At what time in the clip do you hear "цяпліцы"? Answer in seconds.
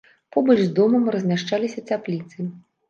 1.93-2.53